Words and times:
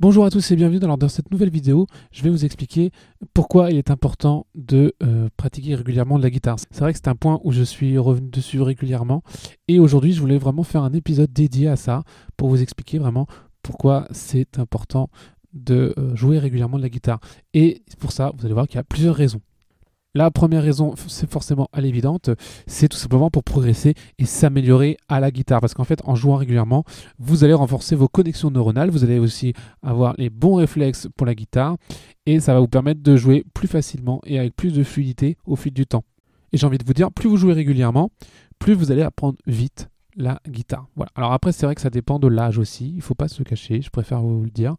Bonjour 0.00 0.24
à 0.24 0.30
tous 0.30 0.50
et 0.50 0.56
bienvenue 0.56 0.78
dans, 0.78 0.96
dans 0.96 1.10
cette 1.10 1.30
nouvelle 1.30 1.50
vidéo. 1.50 1.86
Je 2.10 2.22
vais 2.22 2.30
vous 2.30 2.46
expliquer 2.46 2.90
pourquoi 3.34 3.70
il 3.70 3.76
est 3.76 3.90
important 3.90 4.46
de 4.54 4.94
euh, 5.02 5.28
pratiquer 5.36 5.74
régulièrement 5.74 6.16
de 6.16 6.22
la 6.22 6.30
guitare. 6.30 6.56
C'est 6.58 6.80
vrai 6.80 6.94
que 6.94 6.98
c'est 6.98 7.08
un 7.08 7.14
point 7.14 7.38
où 7.44 7.52
je 7.52 7.62
suis 7.62 7.98
revenu 7.98 8.30
dessus 8.30 8.62
régulièrement 8.62 9.22
et 9.68 9.78
aujourd'hui 9.78 10.14
je 10.14 10.20
voulais 10.22 10.38
vraiment 10.38 10.62
faire 10.62 10.84
un 10.84 10.94
épisode 10.94 11.30
dédié 11.30 11.68
à 11.68 11.76
ça 11.76 12.02
pour 12.38 12.48
vous 12.48 12.62
expliquer 12.62 12.98
vraiment 12.98 13.26
pourquoi 13.62 14.08
c'est 14.10 14.58
important 14.58 15.10
de 15.52 15.92
euh, 15.98 16.16
jouer 16.16 16.38
régulièrement 16.38 16.78
de 16.78 16.82
la 16.82 16.88
guitare. 16.88 17.20
Et 17.52 17.82
pour 17.98 18.12
ça, 18.12 18.32
vous 18.38 18.46
allez 18.46 18.54
voir 18.54 18.68
qu'il 18.68 18.76
y 18.76 18.80
a 18.80 18.84
plusieurs 18.84 19.14
raisons. 19.14 19.42
La 20.12 20.32
première 20.32 20.64
raison, 20.64 20.94
c'est 21.06 21.30
forcément 21.30 21.68
à 21.72 21.80
l'évidente, 21.80 22.30
c'est 22.66 22.88
tout 22.88 22.96
simplement 22.96 23.30
pour 23.30 23.44
progresser 23.44 23.94
et 24.18 24.24
s'améliorer 24.24 24.96
à 25.08 25.20
la 25.20 25.30
guitare. 25.30 25.60
Parce 25.60 25.72
qu'en 25.72 25.84
fait, 25.84 26.00
en 26.04 26.16
jouant 26.16 26.34
régulièrement, 26.34 26.82
vous 27.20 27.44
allez 27.44 27.54
renforcer 27.54 27.94
vos 27.94 28.08
connexions 28.08 28.50
neuronales, 28.50 28.90
vous 28.90 29.04
allez 29.04 29.20
aussi 29.20 29.52
avoir 29.84 30.14
les 30.18 30.28
bons 30.28 30.56
réflexes 30.56 31.06
pour 31.16 31.26
la 31.26 31.36
guitare, 31.36 31.76
et 32.26 32.40
ça 32.40 32.54
va 32.54 32.58
vous 32.58 32.66
permettre 32.66 33.04
de 33.04 33.16
jouer 33.16 33.44
plus 33.54 33.68
facilement 33.68 34.20
et 34.26 34.40
avec 34.40 34.56
plus 34.56 34.72
de 34.72 34.82
fluidité 34.82 35.36
au 35.46 35.54
fil 35.54 35.72
du 35.72 35.86
temps. 35.86 36.02
Et 36.52 36.56
j'ai 36.56 36.66
envie 36.66 36.78
de 36.78 36.84
vous 36.84 36.92
dire, 36.92 37.12
plus 37.12 37.28
vous 37.28 37.36
jouez 37.36 37.52
régulièrement, 37.52 38.10
plus 38.58 38.74
vous 38.74 38.90
allez 38.90 39.02
apprendre 39.02 39.38
vite 39.46 39.90
la 40.20 40.40
guitare. 40.48 40.86
Voilà. 40.96 41.10
Alors 41.14 41.32
après, 41.32 41.52
c'est 41.52 41.66
vrai 41.66 41.74
que 41.74 41.80
ça 41.80 41.90
dépend 41.90 42.18
de 42.18 42.28
l'âge 42.28 42.58
aussi, 42.58 42.90
il 42.90 42.96
ne 42.96 43.00
faut 43.00 43.14
pas 43.14 43.28
se 43.28 43.42
cacher, 43.42 43.82
je 43.82 43.90
préfère 43.90 44.20
vous 44.20 44.44
le 44.44 44.50
dire. 44.50 44.76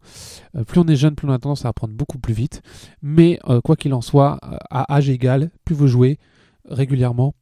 Euh, 0.56 0.64
plus 0.64 0.80
on 0.80 0.86
est 0.86 0.96
jeune, 0.96 1.14
plus 1.14 1.28
on 1.28 1.32
a 1.32 1.38
tendance 1.38 1.64
à 1.64 1.68
apprendre 1.68 1.94
beaucoup 1.94 2.18
plus 2.18 2.34
vite. 2.34 2.62
Mais 3.02 3.38
euh, 3.48 3.60
quoi 3.60 3.76
qu'il 3.76 3.92
en 3.94 4.00
soit, 4.00 4.38
euh, 4.44 4.56
à 4.70 4.94
âge 4.94 5.10
égal, 5.10 5.50
plus 5.64 5.74
vous 5.74 5.88
jouez 5.88 6.18
régulièrement, 6.64 7.34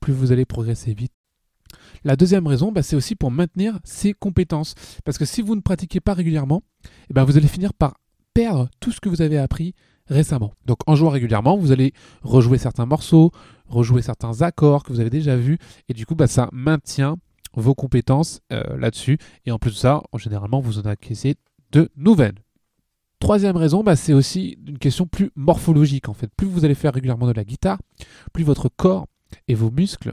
plus 0.00 0.12
vous 0.12 0.32
allez 0.32 0.44
progresser 0.44 0.94
vite. 0.94 1.12
La 2.02 2.16
deuxième 2.16 2.46
raison, 2.46 2.72
bah, 2.72 2.82
c'est 2.82 2.96
aussi 2.96 3.14
pour 3.14 3.30
maintenir 3.30 3.78
ses 3.84 4.12
compétences. 4.12 4.74
Parce 5.04 5.18
que 5.18 5.24
si 5.24 5.42
vous 5.42 5.54
ne 5.54 5.60
pratiquez 5.60 6.00
pas 6.00 6.14
régulièrement, 6.14 6.62
eh 7.10 7.14
ben, 7.14 7.24
vous 7.24 7.36
allez 7.36 7.48
finir 7.48 7.72
par 7.72 7.98
perdre 8.34 8.68
tout 8.80 8.90
ce 8.90 9.00
que 9.00 9.08
vous 9.08 9.22
avez 9.22 9.38
appris 9.38 9.74
récemment. 10.06 10.52
Donc 10.66 10.78
en 10.86 10.96
jouant 10.96 11.10
régulièrement, 11.10 11.56
vous 11.56 11.72
allez 11.72 11.94
rejouer 12.22 12.58
certains 12.58 12.84
morceaux, 12.84 13.30
rejouer 13.68 14.02
certains 14.02 14.42
accords 14.42 14.82
que 14.82 14.92
vous 14.92 15.00
avez 15.00 15.10
déjà 15.10 15.36
vus, 15.36 15.58
et 15.88 15.94
du 15.94 16.04
coup, 16.04 16.14
bah, 16.14 16.26
ça 16.26 16.48
maintient 16.52 17.16
vos 17.56 17.74
compétences 17.74 18.40
euh, 18.52 18.76
là-dessus. 18.78 19.18
Et 19.46 19.50
en 19.50 19.58
plus 19.58 19.72
de 19.72 19.76
ça, 19.76 20.02
généralement, 20.16 20.60
vous 20.60 20.78
en 20.78 20.82
acquissez 20.82 21.36
de 21.72 21.90
nouvelles. 21.96 22.38
Troisième 23.18 23.56
raison, 23.56 23.82
bah, 23.82 23.96
c'est 23.96 24.12
aussi 24.12 24.58
une 24.66 24.78
question 24.78 25.06
plus 25.06 25.30
morphologique 25.34 26.08
en 26.08 26.14
fait. 26.14 26.30
Plus 26.36 26.46
vous 26.46 26.64
allez 26.64 26.74
faire 26.74 26.92
régulièrement 26.92 27.26
de 27.26 27.32
la 27.32 27.44
guitare, 27.44 27.78
plus 28.32 28.44
votre 28.44 28.68
corps 28.68 29.06
et 29.48 29.54
vos 29.54 29.70
muscles 29.70 30.12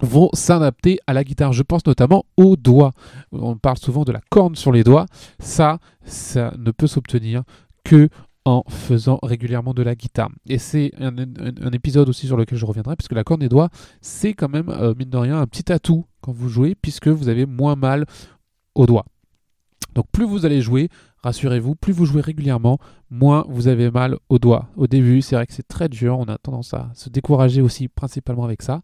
vont 0.00 0.30
s'adapter 0.32 0.98
à 1.06 1.12
la 1.12 1.22
guitare. 1.22 1.52
Je 1.52 1.62
pense 1.62 1.86
notamment 1.86 2.24
aux 2.36 2.56
doigts. 2.56 2.92
On 3.32 3.56
parle 3.56 3.78
souvent 3.78 4.04
de 4.04 4.12
la 4.12 4.20
corne 4.30 4.56
sur 4.56 4.72
les 4.72 4.84
doigts. 4.84 5.06
Ça, 5.38 5.78
ça 6.04 6.54
ne 6.58 6.70
peut 6.70 6.86
s'obtenir 6.86 7.42
que 7.84 8.08
en 8.46 8.62
faisant 8.68 9.18
régulièrement 9.22 9.72
de 9.72 9.82
la 9.82 9.94
guitare. 9.94 10.28
Et 10.48 10.58
c'est 10.58 10.92
un, 10.98 11.16
épisode 11.72 12.08
aussi 12.08 12.26
sur 12.26 12.36
lequel 12.36 12.58
je 12.58 12.66
reviendrai, 12.66 12.94
puisque 12.96 13.12
la 13.12 13.24
corne 13.24 13.40
des 13.40 13.48
doigts, 13.48 13.70
c'est 14.02 14.34
quand 14.34 14.50
même, 14.50 14.68
euh, 14.68 14.94
mine 14.98 15.08
de 15.08 15.16
rien, 15.16 15.40
un 15.40 15.46
petit 15.46 15.72
atout 15.72 16.04
quand 16.24 16.32
vous 16.32 16.48
jouez, 16.48 16.74
puisque 16.74 17.08
vous 17.08 17.28
avez 17.28 17.44
moins 17.44 17.76
mal 17.76 18.06
aux 18.74 18.86
doigts. 18.86 19.04
Donc 19.94 20.06
plus 20.10 20.24
vous 20.24 20.46
allez 20.46 20.62
jouer, 20.62 20.88
rassurez-vous, 21.22 21.74
plus 21.74 21.92
vous 21.92 22.06
jouez 22.06 22.22
régulièrement, 22.22 22.78
moins 23.10 23.44
vous 23.46 23.68
avez 23.68 23.90
mal 23.90 24.16
aux 24.30 24.38
doigts. 24.38 24.70
Au 24.76 24.86
début, 24.86 25.20
c'est 25.20 25.36
vrai 25.36 25.46
que 25.46 25.52
c'est 25.52 25.68
très 25.68 25.90
dur, 25.90 26.18
on 26.18 26.24
a 26.24 26.38
tendance 26.38 26.72
à 26.72 26.90
se 26.94 27.10
décourager 27.10 27.60
aussi 27.60 27.88
principalement 27.88 28.44
avec 28.44 28.62
ça. 28.62 28.80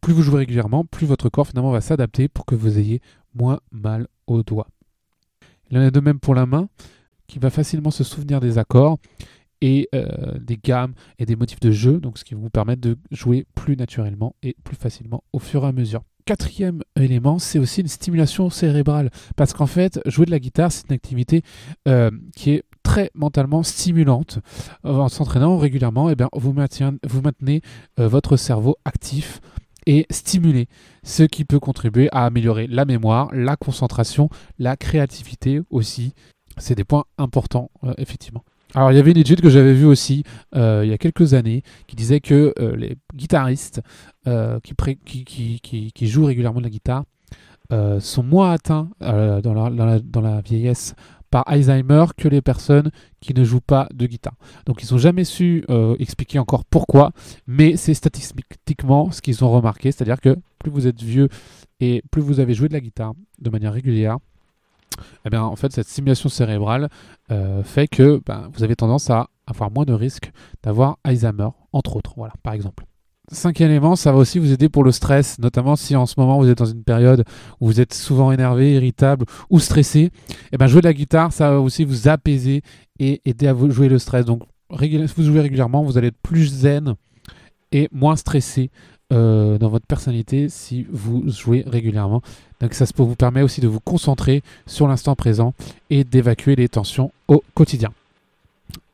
Plus 0.00 0.14
vous 0.14 0.22
jouez 0.22 0.38
régulièrement, 0.38 0.86
plus 0.86 1.06
votre 1.06 1.28
corps 1.28 1.46
finalement 1.46 1.72
va 1.72 1.82
s'adapter 1.82 2.28
pour 2.28 2.46
que 2.46 2.54
vous 2.54 2.78
ayez 2.78 3.02
moins 3.34 3.60
mal 3.70 4.08
aux 4.26 4.42
doigts. 4.42 4.68
Il 5.70 5.76
en 5.76 5.82
est 5.82 5.90
de 5.90 6.00
même 6.00 6.20
pour 6.20 6.34
la 6.34 6.46
main 6.46 6.68
qui 7.26 7.38
va 7.38 7.50
facilement 7.50 7.90
se 7.90 8.02
souvenir 8.02 8.40
des 8.40 8.56
accords 8.56 8.98
et 9.60 9.88
euh, 9.94 10.38
des 10.40 10.56
gammes 10.56 10.94
et 11.18 11.26
des 11.26 11.36
motifs 11.36 11.60
de 11.60 11.70
jeu, 11.70 12.00
donc 12.00 12.18
ce 12.18 12.24
qui 12.24 12.34
vous 12.34 12.50
permettre 12.50 12.80
de 12.80 12.96
jouer 13.10 13.46
plus 13.54 13.76
naturellement 13.76 14.34
et 14.42 14.56
plus 14.64 14.76
facilement 14.76 15.24
au 15.32 15.38
fur 15.38 15.64
et 15.64 15.68
à 15.68 15.72
mesure. 15.72 16.02
Quatrième 16.24 16.82
élément, 16.96 17.38
c'est 17.38 17.58
aussi 17.58 17.80
une 17.80 17.88
stimulation 17.88 18.50
cérébrale, 18.50 19.10
parce 19.36 19.54
qu'en 19.54 19.66
fait, 19.66 19.98
jouer 20.04 20.26
de 20.26 20.30
la 20.30 20.38
guitare, 20.38 20.70
c'est 20.70 20.88
une 20.88 20.94
activité 20.94 21.42
euh, 21.86 22.10
qui 22.36 22.50
est 22.50 22.64
très 22.82 23.10
mentalement 23.14 23.62
stimulante. 23.62 24.38
En 24.84 25.08
s'entraînant 25.08 25.56
régulièrement, 25.56 26.10
eh 26.10 26.14
bien, 26.14 26.28
vous, 26.34 26.52
maintenez 26.52 27.62
euh, 27.98 28.08
votre 28.08 28.36
cerveau 28.36 28.76
actif 28.84 29.40
et 29.86 30.06
stimulé, 30.10 30.68
ce 31.02 31.22
qui 31.22 31.46
peut 31.46 31.60
contribuer 31.60 32.10
à 32.12 32.26
améliorer 32.26 32.66
la 32.66 32.84
mémoire, 32.84 33.30
la 33.32 33.56
concentration, 33.56 34.28
la 34.58 34.76
créativité 34.76 35.62
aussi, 35.70 36.12
c'est 36.58 36.74
des 36.74 36.84
points 36.84 37.04
importants, 37.16 37.70
effectivement. 37.96 38.44
Alors, 38.74 38.92
il 38.92 38.96
y 38.96 38.98
avait 38.98 39.12
une 39.12 39.18
étude 39.18 39.40
que 39.40 39.48
j'avais 39.48 39.72
vue 39.72 39.86
aussi 39.86 40.24
euh, 40.54 40.82
il 40.84 40.90
y 40.90 40.92
a 40.92 40.98
quelques 40.98 41.34
années 41.34 41.62
qui 41.86 41.96
disait 41.96 42.20
que 42.20 42.52
euh, 42.58 42.76
les 42.76 42.96
guitaristes 43.14 43.80
qui, 44.24 45.24
qui, 45.24 45.90
qui, 45.94 46.06
jouent 46.06 46.26
régulièrement 46.26 46.60
de 46.60 46.64
la 46.64 46.70
guitare 46.70 47.04
sont 48.00 48.22
moins 48.22 48.52
atteints 48.52 48.90
dans 49.00 49.54
la, 49.54 50.00
dans, 50.00 50.20
la, 50.20 50.40
vieillesse 50.42 50.94
par 51.30 51.44
Alzheimer 51.46 52.04
que 52.16 52.28
les 52.28 52.42
personnes 52.42 52.90
qui 53.20 53.32
ne 53.32 53.42
jouent 53.42 53.62
pas 53.62 53.88
de 53.94 54.06
guitare. 54.06 54.34
Donc 54.66 54.82
ils 54.82 54.92
n'ont 54.92 54.98
jamais 54.98 55.24
su 55.24 55.64
expliquer 55.98 56.38
encore 56.38 56.66
pourquoi, 56.66 57.12
mais 57.46 57.76
c'est 57.76 57.94
statistiquement 57.94 59.10
ce 59.10 59.22
qu'ils 59.22 59.42
ont 59.44 59.50
remarqué, 59.50 59.92
c'est-à-dire 59.92 60.20
que 60.20 60.36
plus 60.58 60.70
vous 60.70 60.86
êtes 60.86 61.02
vieux 61.02 61.28
et 61.80 62.02
plus 62.10 62.20
vous 62.20 62.40
avez 62.40 62.52
joué 62.54 62.68
de 62.68 62.74
la 62.74 62.80
guitare 62.80 63.14
de 63.40 63.48
manière 63.50 63.72
régulière, 63.72 64.18
eh 65.24 65.30
bien, 65.30 65.42
en 65.42 65.56
fait, 65.56 65.72
cette 65.72 65.88
stimulation 65.88 66.28
cérébrale 66.28 66.88
euh, 67.30 67.62
fait 67.62 67.88
que 67.88 68.20
ben, 68.24 68.50
vous 68.52 68.62
avez 68.62 68.76
tendance 68.76 69.10
à 69.10 69.28
avoir 69.46 69.70
moins 69.70 69.84
de 69.84 69.92
risques 69.92 70.30
d'avoir 70.62 70.98
Alzheimer, 71.04 71.48
entre 71.72 71.96
autres, 71.96 72.14
voilà, 72.16 72.34
par 72.42 72.52
exemple. 72.52 72.84
Cinquième 73.30 73.70
élément, 73.70 73.94
ça 73.94 74.10
va 74.10 74.18
aussi 74.18 74.38
vous 74.38 74.52
aider 74.52 74.70
pour 74.70 74.84
le 74.84 74.92
stress, 74.92 75.38
notamment 75.38 75.76
si 75.76 75.94
en 75.94 76.06
ce 76.06 76.14
moment 76.16 76.38
vous 76.38 76.48
êtes 76.48 76.58
dans 76.58 76.64
une 76.64 76.82
période 76.82 77.24
où 77.60 77.66
vous 77.66 77.80
êtes 77.80 77.92
souvent 77.92 78.32
énervé, 78.32 78.72
irritable 78.72 79.26
ou 79.50 79.60
stressé. 79.60 80.10
Eh 80.50 80.56
bien, 80.56 80.66
jouer 80.66 80.80
de 80.80 80.86
la 80.86 80.94
guitare, 80.94 81.30
ça 81.32 81.50
va 81.50 81.60
aussi 81.60 81.84
vous 81.84 82.08
apaiser 82.08 82.62
et 82.98 83.20
aider 83.26 83.46
à 83.46 83.54
jouer 83.68 83.88
le 83.88 83.98
stress. 83.98 84.24
Donc, 84.24 84.44
si 84.80 85.06
vous 85.16 85.24
jouez 85.24 85.40
régulièrement, 85.40 85.82
vous 85.82 85.98
allez 85.98 86.08
être 86.08 86.22
plus 86.22 86.46
zen 86.46 86.94
et 87.70 87.88
moins 87.92 88.16
stressé 88.16 88.70
euh, 89.12 89.56
dans 89.56 89.68
votre 89.68 89.86
personnalité 89.86 90.48
si 90.48 90.86
vous 90.90 91.24
jouez 91.30 91.64
régulièrement. 91.66 92.22
Donc 92.60 92.74
ça 92.74 92.84
vous 92.96 93.16
permet 93.16 93.42
aussi 93.42 93.60
de 93.60 93.68
vous 93.68 93.80
concentrer 93.80 94.42
sur 94.66 94.86
l'instant 94.86 95.14
présent 95.14 95.54
et 95.88 96.04
d'évacuer 96.04 96.56
les 96.56 96.68
tensions 96.68 97.10
au 97.26 97.42
quotidien. 97.54 97.90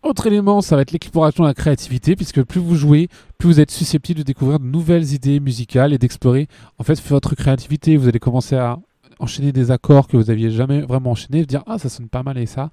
Autre 0.05 0.27
élément, 0.27 0.61
ça 0.61 0.77
va 0.77 0.83
être 0.83 0.93
l'exploration 0.93 1.45
de 1.45 1.49
la 1.49 1.55
créativité, 1.55 2.15
puisque 2.15 2.43
plus 2.43 2.61
vous 2.61 2.77
jouez, 2.77 3.09
plus 3.39 3.49
vous 3.49 3.61
êtes 3.61 3.71
susceptible 3.71 4.19
de 4.19 4.25
découvrir 4.25 4.61
de 4.61 4.67
nouvelles 4.67 5.15
idées 5.15 5.41
musicales 5.41 5.95
et 5.95 5.99
d'explorer 5.99 6.47
en 6.79 6.85
fait 6.85 7.01
votre 7.09 7.35
créativité. 7.35 7.97
Vous 7.97 8.07
allez 8.07 8.19
commencer 8.19 8.55
à 8.55 8.79
enchaîner 9.19 9.51
des 9.51 9.71
accords 9.71 10.07
que 10.07 10.19
vous 10.19 10.31
aviez 10.31 10.51
jamais 10.51 10.83
vraiment 10.83 11.13
enchaînés, 11.13 11.47
dire 11.47 11.63
ah 11.67 11.79
ça 11.79 11.89
sonne 11.89 12.09
pas 12.09 12.23
mal 12.23 12.37
et 12.37 12.47
ça, 12.47 12.71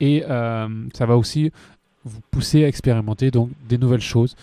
et 0.00 0.24
euh, 0.28 0.68
ça 0.94 1.06
va 1.06 1.16
aussi 1.16 1.52
vous 2.04 2.20
pousser 2.30 2.64
à 2.64 2.68
expérimenter 2.68 3.30
donc 3.30 3.50
des 3.68 3.78
nouvelles 3.78 4.00
choses 4.00 4.36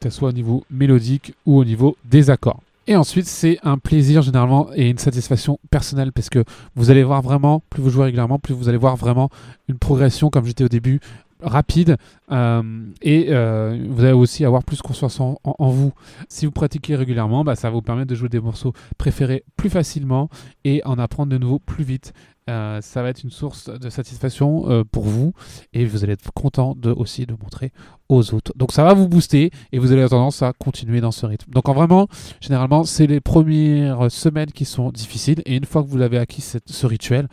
que 0.00 0.10
ce 0.10 0.16
soit 0.16 0.30
au 0.30 0.32
niveau 0.32 0.64
mélodique 0.70 1.34
ou 1.46 1.58
au 1.58 1.64
niveau 1.64 1.96
des 2.04 2.30
accords. 2.30 2.60
Et 2.86 2.96
ensuite, 2.96 3.26
c'est 3.26 3.58
un 3.62 3.78
plaisir 3.78 4.22
généralement 4.22 4.68
et 4.74 4.90
une 4.90 4.98
satisfaction 4.98 5.60
personnelle 5.70 6.12
parce 6.12 6.28
que 6.28 6.42
vous 6.74 6.90
allez 6.90 7.04
voir 7.04 7.22
vraiment, 7.22 7.62
plus 7.70 7.82
vous 7.82 7.90
jouez 7.90 8.04
régulièrement, 8.04 8.38
plus 8.38 8.54
vous 8.54 8.68
allez 8.68 8.78
voir 8.78 8.96
vraiment 8.96 9.30
une 9.68 9.78
progression, 9.78 10.30
comme 10.30 10.46
j'étais 10.46 10.64
au 10.64 10.68
début, 10.68 11.00
rapide 11.42 11.96
euh, 12.30 12.62
et 13.02 13.26
euh, 13.30 13.86
vous 13.88 14.04
allez 14.04 14.12
aussi 14.12 14.44
avoir 14.44 14.64
plus 14.64 14.82
confiance 14.82 15.20
en, 15.20 15.38
vous. 15.58 15.92
Si 16.28 16.46
vous 16.46 16.52
pratiquez 16.52 16.96
régulièrement, 16.96 17.44
bah, 17.44 17.56
ça 17.56 17.68
va 17.68 17.74
vous 17.74 17.82
permettre 17.82 18.08
de 18.08 18.14
jouer 18.14 18.28
des 18.28 18.40
morceaux 18.40 18.72
préférés 18.98 19.44
plus 19.56 19.70
facilement 19.70 20.28
et 20.64 20.82
en 20.84 20.98
apprendre 20.98 21.32
de 21.32 21.38
nouveau 21.38 21.58
plus 21.58 21.84
vite. 21.84 22.12
Euh, 22.48 22.80
ça 22.80 23.02
va 23.02 23.10
être 23.10 23.22
une 23.22 23.30
source 23.30 23.70
de 23.70 23.90
satisfaction 23.90 24.84
pour 24.90 25.04
vous 25.04 25.32
et 25.72 25.84
vous 25.84 26.02
allez 26.02 26.14
être 26.14 26.32
content 26.32 26.74
de, 26.76 26.90
aussi 26.90 27.26
de 27.26 27.32
montrer 27.32 27.72
aux 28.08 28.34
autres. 28.34 28.52
Donc 28.56 28.72
ça 28.72 28.82
va 28.82 28.94
vous 28.94 29.08
booster 29.08 29.50
et 29.72 29.78
vous 29.78 29.92
allez 29.92 30.02
avoir 30.02 30.20
tendance 30.20 30.42
à 30.42 30.52
continuer 30.52 31.00
dans 31.00 31.12
ce 31.12 31.26
rythme. 31.26 31.52
Donc 31.52 31.68
en 31.68 31.74
vraiment, 31.74 32.08
généralement, 32.40 32.84
c'est 32.84 33.06
les 33.06 33.20
premières 33.20 34.10
semaines 34.10 34.50
qui 34.50 34.64
sont 34.64 34.90
difficiles 34.90 35.42
et 35.46 35.56
une 35.56 35.64
fois 35.64 35.82
que 35.82 35.88
vous 35.88 36.00
avez 36.00 36.18
acquis 36.18 36.42
ce 36.42 36.86
rituel, 36.86 37.28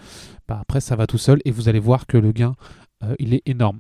bah, 0.48 0.60
après 0.62 0.82
ça 0.82 0.96
va 0.96 1.08
tout 1.08 1.18
seul 1.18 1.40
et 1.46 1.52
vous 1.52 1.70
allez 1.70 1.80
voir 1.80 2.06
que 2.06 2.18
le 2.18 2.32
gain, 2.32 2.54
il 3.20 3.34
est 3.34 3.44
énorme. 3.46 3.80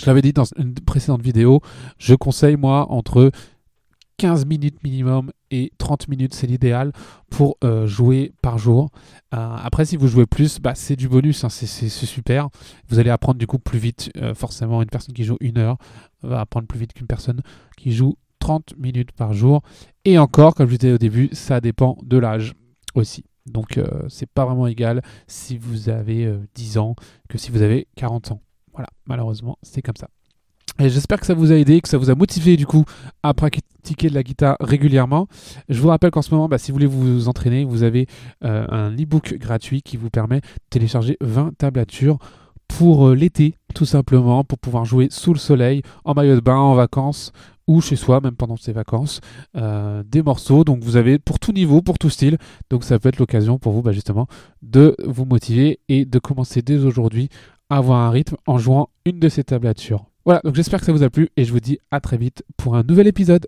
Je 0.00 0.06
l'avais 0.06 0.22
dit 0.22 0.32
dans 0.32 0.44
une 0.56 0.74
précédente 0.74 1.22
vidéo, 1.22 1.60
je 1.98 2.14
conseille 2.14 2.56
moi 2.56 2.90
entre 2.90 3.30
15 4.22 4.46
minutes 4.46 4.82
minimum 4.84 5.32
et 5.50 5.72
30 5.78 6.06
minutes, 6.06 6.32
c'est 6.32 6.46
l'idéal 6.46 6.92
pour 7.28 7.56
euh, 7.64 7.88
jouer 7.88 8.32
par 8.40 8.56
jour. 8.56 8.90
Euh, 9.34 9.56
après, 9.56 9.84
si 9.84 9.96
vous 9.96 10.06
jouez 10.06 10.26
plus, 10.26 10.60
bah, 10.60 10.76
c'est 10.76 10.94
du 10.96 11.08
bonus, 11.08 11.42
hein, 11.42 11.48
c'est 11.48 11.88
super. 11.88 12.48
Vous 12.88 13.00
allez 13.00 13.10
apprendre 13.10 13.38
du 13.38 13.48
coup 13.48 13.58
plus 13.58 13.80
vite. 13.80 14.10
Euh, 14.16 14.32
forcément, 14.32 14.80
une 14.80 14.88
personne 14.88 15.12
qui 15.12 15.24
joue 15.24 15.38
une 15.40 15.58
heure 15.58 15.76
va 16.22 16.40
apprendre 16.40 16.68
plus 16.68 16.78
vite 16.78 16.92
qu'une 16.92 17.08
personne 17.08 17.42
qui 17.76 17.92
joue 17.92 18.16
30 18.38 18.78
minutes 18.78 19.10
par 19.10 19.32
jour. 19.32 19.62
Et 20.04 20.18
encore, 20.18 20.54
comme 20.54 20.68
je 20.68 20.76
disais 20.76 20.92
au 20.92 20.98
début, 20.98 21.28
ça 21.32 21.60
dépend 21.60 21.98
de 22.04 22.16
l'âge 22.16 22.54
aussi. 22.94 23.24
Donc 23.46 23.80
c'est 24.08 24.30
pas 24.30 24.44
vraiment 24.44 24.68
égal 24.68 25.02
si 25.26 25.58
vous 25.58 25.88
avez 25.88 26.32
10 26.54 26.78
ans 26.78 26.94
que 27.28 27.38
si 27.38 27.50
vous 27.50 27.62
avez 27.62 27.88
40 27.96 28.30
ans. 28.30 28.40
Voilà, 28.72 28.88
malheureusement, 29.06 29.58
c'est 29.62 29.82
comme 29.82 29.96
ça. 29.96 30.08
Et 30.78 30.88
j'espère 30.88 31.20
que 31.20 31.26
ça 31.26 31.34
vous 31.34 31.52
a 31.52 31.56
aidé, 31.56 31.80
que 31.80 31.88
ça 31.88 31.98
vous 31.98 32.10
a 32.10 32.14
motivé 32.14 32.56
du 32.56 32.66
coup 32.66 32.84
à 33.22 33.34
pratiquer 33.34 34.08
de 34.08 34.14
la 34.14 34.22
guitare 34.22 34.56
régulièrement. 34.60 35.28
Je 35.68 35.80
vous 35.80 35.88
rappelle 35.88 36.10
qu'en 36.10 36.22
ce 36.22 36.32
moment, 36.34 36.48
bah, 36.48 36.58
si 36.58 36.70
vous 36.70 36.76
voulez 36.76 36.86
vous 36.86 37.28
entraîner, 37.28 37.64
vous 37.64 37.82
avez 37.82 38.06
euh, 38.44 38.66
un 38.68 38.90
e-book 38.94 39.34
gratuit 39.34 39.82
qui 39.82 39.96
vous 39.96 40.08
permet 40.08 40.40
de 40.40 40.46
télécharger 40.70 41.18
20 41.20 41.56
tablatures 41.58 42.18
pour 42.68 43.08
euh, 43.08 43.14
l'été, 43.14 43.56
tout 43.74 43.84
simplement, 43.84 44.44
pour 44.44 44.58
pouvoir 44.58 44.86
jouer 44.86 45.08
sous 45.10 45.34
le 45.34 45.38
soleil, 45.38 45.82
en 46.04 46.14
maillot 46.14 46.36
de 46.36 46.40
bain, 46.40 46.56
en 46.56 46.74
vacances 46.74 47.32
ou 47.68 47.80
chez 47.80 47.96
soi, 47.96 48.20
même 48.20 48.34
pendant 48.34 48.56
ses 48.56 48.72
vacances, 48.72 49.20
euh, 49.56 50.02
des 50.04 50.22
morceaux. 50.22 50.64
Donc 50.64 50.82
vous 50.82 50.96
avez 50.96 51.18
pour 51.18 51.38
tout 51.38 51.52
niveau, 51.52 51.82
pour 51.82 51.98
tout 51.98 52.10
style. 52.10 52.38
Donc 52.70 52.84
ça 52.84 52.98
peut 52.98 53.08
être 53.08 53.18
l'occasion 53.18 53.58
pour 53.58 53.72
vous 53.72 53.82
bah, 53.82 53.92
justement 53.92 54.26
de 54.62 54.96
vous 55.06 55.24
motiver 55.24 55.80
et 55.88 56.04
de 56.04 56.18
commencer 56.18 56.62
dès 56.62 56.78
aujourd'hui 56.78 57.28
avoir 57.76 57.98
un 58.00 58.10
rythme 58.10 58.36
en 58.46 58.58
jouant 58.58 58.88
une 59.04 59.18
de 59.18 59.28
ces 59.28 59.44
tablatures. 59.44 60.04
Voilà, 60.24 60.40
donc 60.44 60.54
j'espère 60.54 60.80
que 60.80 60.86
ça 60.86 60.92
vous 60.92 61.02
a 61.02 61.10
plu 61.10 61.30
et 61.36 61.44
je 61.44 61.52
vous 61.52 61.60
dis 61.60 61.78
à 61.90 62.00
très 62.00 62.16
vite 62.16 62.44
pour 62.56 62.76
un 62.76 62.82
nouvel 62.82 63.06
épisode. 63.06 63.46